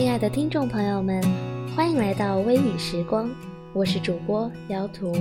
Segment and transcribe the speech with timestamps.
[0.00, 1.22] 亲爱的听众朋友们，
[1.76, 3.30] 欢迎来到微雨时光，
[3.74, 5.14] 我是主播姚图。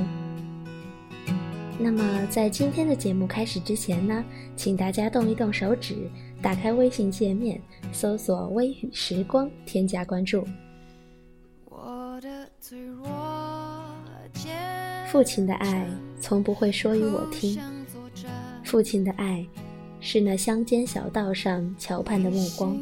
[1.78, 4.24] 那么，在今天的节目开始之前呢，
[4.56, 6.10] 请大家动一动手指，
[6.42, 7.62] 打开微信界面，
[7.92, 10.48] 搜索“微雨时光”，添加关注。
[15.08, 15.86] 父亲的爱
[16.22, 17.60] 从不会说与我听，
[18.64, 19.46] 父亲的爱
[20.02, 22.78] 是那乡间小道上桥畔的目光，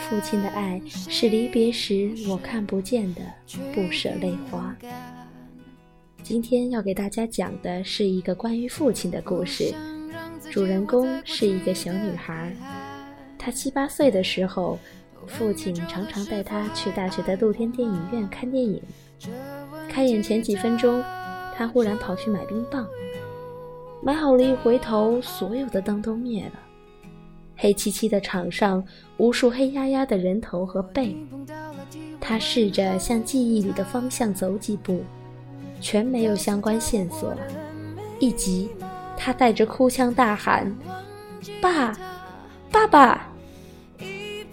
[0.00, 3.22] 父亲的爱是离别时我看不见的
[3.74, 4.76] 不舍泪花。
[6.22, 9.74] 今天要给大家讲的是一个关于父亲的故事，
[10.50, 12.54] 主人公是一个小女孩，
[13.38, 14.78] 她七八岁的时候。
[15.26, 18.82] 父亲常常带她去大学的露天电影院看电影。
[19.86, 21.04] 开演前几分钟，
[21.54, 22.86] 她忽然跑去买冰棒，
[24.02, 26.52] 买好了，一回头，所有的灯都灭了。
[27.56, 28.82] 黑漆漆的场上，
[29.18, 31.14] 无数黑压压的人头和背。
[32.18, 35.02] 他试着向记忆里的方向走几步，
[35.80, 37.34] 全没有相关线索。
[38.18, 38.70] 一急，
[39.16, 40.74] 他带着哭腔大喊
[41.60, 41.92] ：“爸，
[42.70, 43.28] 爸爸！”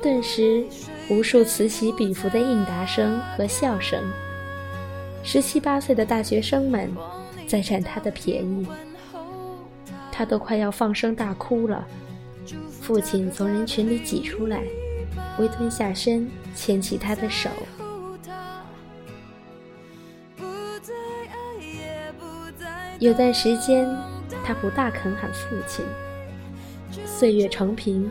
[0.03, 0.65] 顿时，
[1.09, 4.01] 无数此起彼伏的应答声和笑声。
[5.23, 6.89] 十七八岁的大学生们
[7.47, 8.65] 在占他的便宜，
[10.17, 11.87] 他都快要放声大哭了。
[12.71, 14.63] 父亲从人群里挤出来，
[15.37, 17.51] 微蹲下身，牵起他的手。
[22.97, 23.87] 有段时间，
[24.43, 25.85] 他不大肯喊父亲。
[27.05, 28.09] 岁月成平。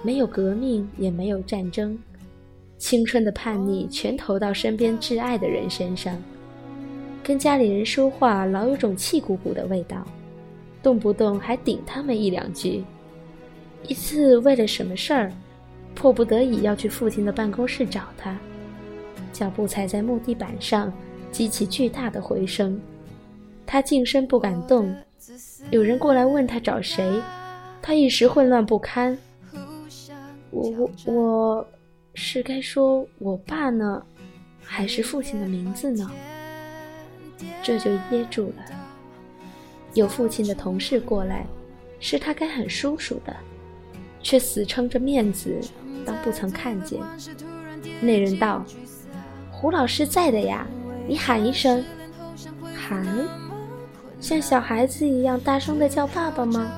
[0.00, 1.98] 没有革命，也没有战争，
[2.78, 6.16] 青春的叛逆全投到身边挚爱的人身上。
[7.20, 10.06] 跟家里人说话，老有种气鼓鼓的味道，
[10.82, 12.84] 动不动还顶他们一两句。
[13.86, 15.32] 一次为了什么事儿，
[15.94, 18.36] 迫不得已要去父亲的办公室找他，
[19.32, 20.92] 脚步踩在木地板上，
[21.30, 22.80] 激起巨大的回声。
[23.64, 24.94] 他近身不敢动，
[25.70, 27.20] 有人过来问他找谁，
[27.82, 29.16] 他一时混乱不堪。
[30.50, 31.68] 我我我
[32.14, 34.02] 是该说我爸呢，
[34.62, 36.10] 还是父亲的名字呢？
[37.62, 38.87] 这就噎住了。
[39.94, 41.46] 有父亲的同事过来，
[42.00, 43.34] 是他该喊叔叔的，
[44.22, 45.58] 却死撑着面子
[46.04, 47.00] 当不曾看见。
[48.00, 48.64] 那人道
[49.50, 50.66] ：“胡老师在的呀，
[51.06, 51.84] 你喊一声，
[52.74, 53.06] 喊，
[54.20, 56.70] 像小孩子一样大声的叫爸爸吗？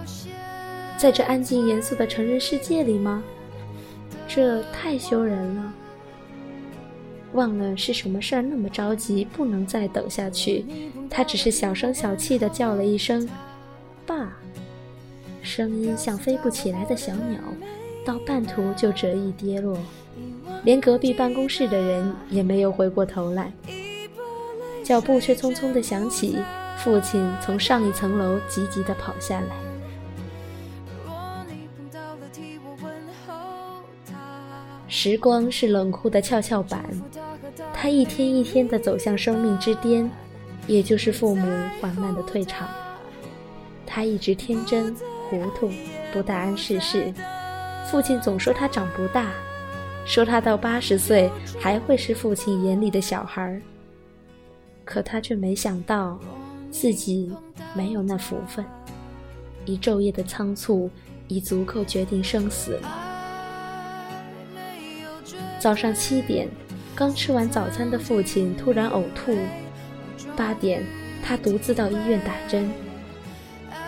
[0.96, 3.22] 在这安静严肃的成人世界里吗？”
[4.28, 5.74] 这太羞人了！
[7.32, 10.64] 忘了是什么事儿，那么着急，不能再等下去。
[11.08, 13.28] 他只是小声小气地叫了一声
[14.06, 14.36] “爸”，
[15.42, 17.40] 声音像飞不起来的小鸟，
[18.04, 19.78] 到半途就折翼跌落。
[20.64, 23.52] 连隔壁办公室的人也没有回过头来，
[24.84, 26.36] 脚步却匆匆地响起。
[26.76, 29.48] 父亲从上一层楼急急地跑下来。
[34.88, 36.82] 时光是冷酷的跷跷板，
[37.72, 40.10] 他一天一天的走向生命之巅，
[40.66, 41.46] 也就是父母
[41.80, 42.68] 缓慢的退场。
[43.86, 44.94] 他一直天真
[45.28, 45.70] 糊涂，
[46.12, 47.12] 不大谙世事。
[47.90, 49.32] 父亲总说他长不大，
[50.04, 53.60] 说他到八十岁还会是父亲眼里的小孩儿。
[54.84, 56.18] 可他却没想到，
[56.70, 57.32] 自己
[57.74, 58.64] 没有那福分。
[59.64, 60.90] 一昼夜的仓促，
[61.28, 62.88] 已足够决定生死了。
[65.58, 66.48] 早上七点，
[67.00, 69.34] 刚吃完早餐的父亲突然呕吐。
[70.36, 70.84] 八点，
[71.24, 72.70] 他独自到医院打针。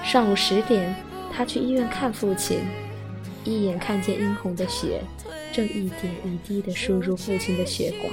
[0.03, 0.95] 上午十点，
[1.31, 2.61] 他去医院看父亲，
[3.45, 5.03] 一眼看见殷红的血
[5.53, 8.11] 正一点一滴地输入父亲的血管。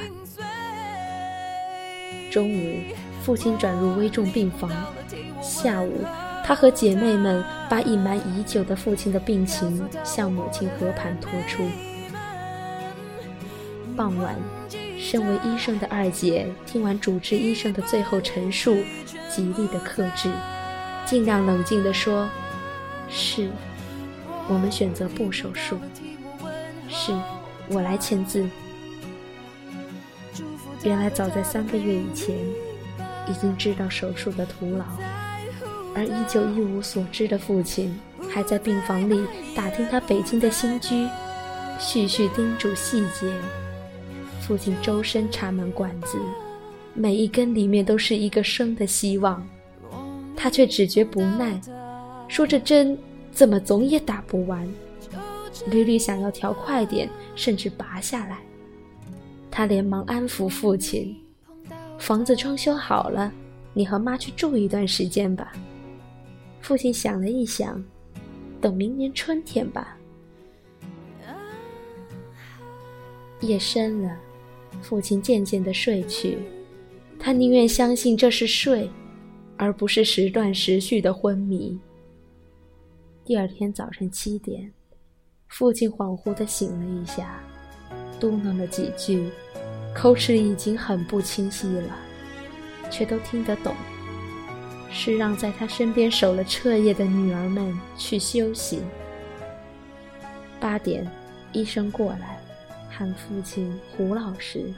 [2.29, 2.79] 中午，
[3.23, 4.69] 父亲转入危重病房。
[5.41, 6.03] 下午，
[6.43, 11.63] 他和姐妹们把隐瞒已久的父亲的病情向母亲和盘托出。
[13.95, 14.35] 傍晚，
[14.99, 18.75] 身为医生的二姐听完主治医生的最后陈述，
[19.29, 20.29] 极力的克制，
[21.05, 22.29] 尽量冷静地说
[23.09, 23.49] ：“是，
[24.49, 25.79] 我们选择不手术。”
[26.89, 27.13] 是，
[27.69, 28.45] 我来签字。
[30.83, 32.35] 原来早在三个月以前，
[33.27, 34.83] 已经知道手术的徒劳，
[35.95, 37.97] 而依旧一无所知的父亲，
[38.29, 39.25] 还在病房里
[39.55, 41.07] 打听他北京的新居，
[41.79, 43.33] 絮絮叮嘱细节。
[44.49, 46.17] 父亲周身插满管子，
[46.95, 49.47] 每一根里面都是一个生的希望，
[50.35, 51.61] 他却只觉不耐，
[52.27, 52.97] 说这针
[53.31, 54.67] 怎么总也打不完，
[55.69, 58.39] 屡屡想要调快点，甚至拔下来。
[59.51, 61.15] 他连忙安抚父亲
[61.99, 63.31] ：“房子装修好了，
[63.71, 65.53] 你和妈去住一段时间吧。”
[66.59, 67.79] 父亲想了一想，
[68.59, 69.95] 等明年春天吧。
[73.41, 74.17] 夜深了，
[74.81, 76.37] 父亲渐渐的睡去。
[77.19, 78.89] 他宁愿相信这是睡，
[79.57, 81.77] 而不是时断时续的昏迷。
[83.25, 84.71] 第二天早晨七点，
[85.47, 87.43] 父亲恍惚的醒了一下。
[88.19, 89.29] 嘟囔了几句，
[89.95, 91.97] 口齿已经很不清晰了，
[92.89, 93.73] 却都听得懂。
[94.91, 98.81] 是让在他身边守了彻夜的女儿们去休息。
[100.59, 101.07] 八点，
[101.53, 102.41] 医生过来，
[102.99, 104.73] 喊父亲胡老师。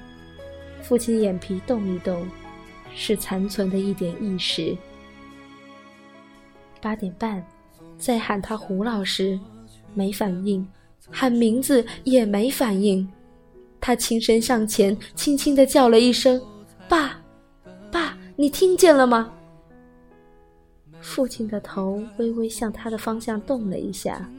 [0.83, 2.23] 父亲眼皮动一动，
[2.93, 4.77] 是残存的一点意识。
[6.79, 7.43] 八点半，
[7.97, 9.39] 再喊他胡老师，
[9.95, 10.67] 没反应，
[11.09, 13.09] 喊名字也没反应。
[13.79, 16.39] 他轻身向前，轻轻地叫了一声
[16.87, 17.19] ：“爸，
[17.91, 19.33] 爸，你听见了吗？”
[21.01, 24.29] 父亲的头微微向他的方向动了一下，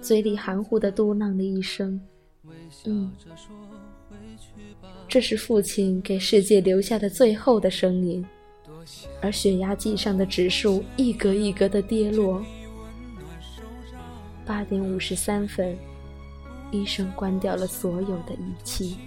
[0.00, 2.00] 嘴里含糊地嘟囔了一声
[2.84, 3.12] ：“嗯。”
[5.08, 8.24] 这是父亲给世界留下的最后的声音，
[9.20, 12.44] 而血压计上的指数一格一格的跌落。
[14.46, 15.76] 八点五十三分。
[16.70, 18.98] 医生关掉了所有的仪器，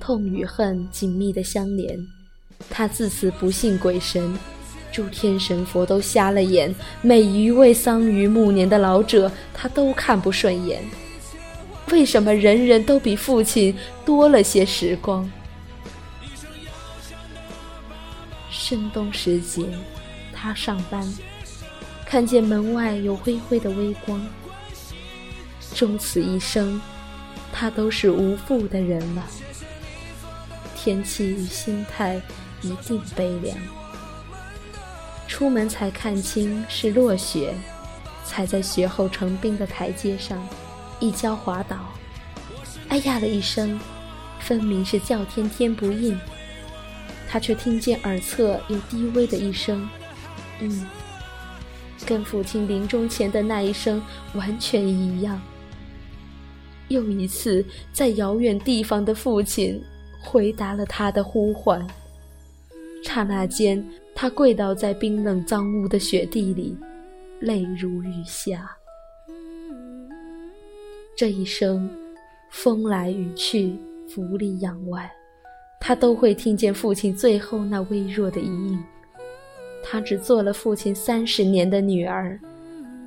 [0.00, 1.98] 痛与恨紧密的相连。
[2.70, 4.34] 他自此不信鬼神，
[4.92, 10.84] 诸天神佛都瞎了眼，每一位桑榆暮年的老者，他都看不顺眼。
[11.90, 13.74] 为什么人人都比父亲
[14.04, 15.28] 多了些时光？
[18.50, 19.66] 深冬时节，
[20.32, 21.02] 他上班，
[22.04, 24.24] 看见门外有灰灰的微光。
[25.74, 26.80] 终此一生，
[27.50, 29.24] 他都是无父的人了。
[30.76, 32.20] 天气与心态
[32.60, 33.56] 一定悲凉。
[35.32, 37.54] 出门才看清是落雪，
[38.22, 40.46] 踩在雪后成冰的台阶上，
[41.00, 41.78] 一跤滑倒，
[42.90, 43.80] 哎呀了一声，
[44.40, 46.20] 分明是叫天天不应。
[47.26, 49.88] 他却听见耳侧有低微的一声
[50.60, 50.86] “嗯”，
[52.04, 54.02] 跟父亲临终前的那一声
[54.34, 55.40] 完全一样。
[56.88, 59.82] 又一次，在遥远地方的父亲
[60.20, 61.84] 回答了他的呼唤。
[63.02, 63.84] 刹那间，
[64.14, 66.76] 他跪倒在冰冷脏污的雪地里，
[67.40, 68.70] 泪如雨下。
[71.16, 71.88] 这一生，
[72.50, 73.76] 风来雨去，
[74.08, 75.10] 福里养外，
[75.80, 78.82] 他都会听见父亲最后那微弱的一应。
[79.84, 82.38] 他只做了父亲三十年的女儿，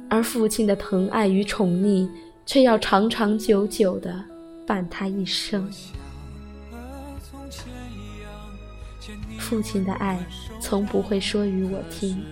[0.10, 2.08] 而父亲的疼爱与宠溺。
[2.48, 4.24] 却要长长久久的
[4.68, 5.68] 伴他一生。
[9.38, 10.18] 父亲的爱
[10.60, 12.24] 从不会说与我听，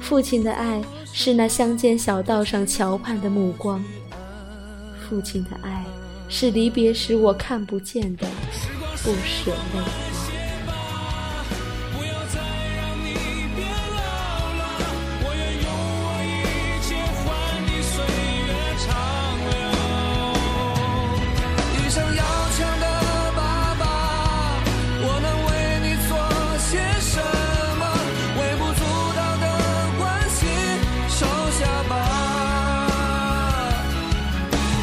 [0.00, 3.82] 父亲的爱是那乡间小道上桥畔的目光，
[5.08, 5.84] 父亲的爱
[6.28, 8.26] 是离别时我看不见的
[9.02, 10.11] 不舍泪。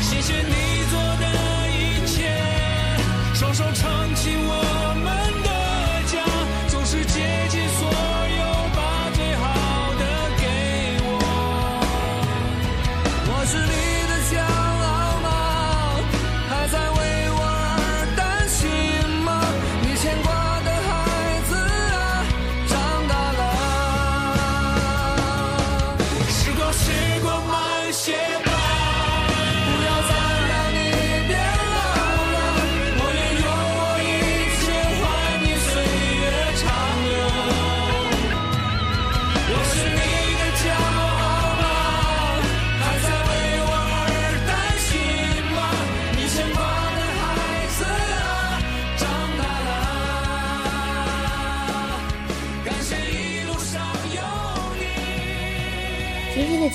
[0.10, 0.39] 手撑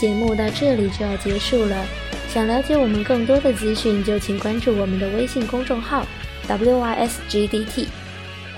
[0.04, 1.86] 节目到这里就要结束了。
[2.28, 6.06] 想了解我们更多的资讯，就请关注我们的微信公众号
[6.46, 7.86] WYSGDT，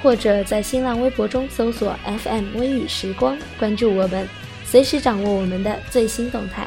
[0.03, 4.29] 或者在新浪微博中搜索 FM 微雨时光，关注我们，
[4.65, 6.67] 随时掌握我们的最新动态。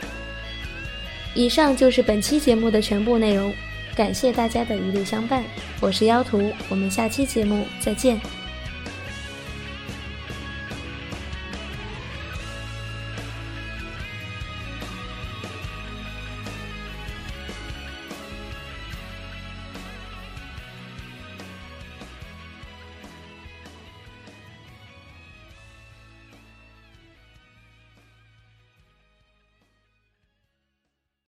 [1.34, 3.54] 以上就是本期节目的全部内容，
[3.98, 5.44] 感谢大家的一路相伴，
[5.82, 8.18] 我是妖图，我们下期节目再见。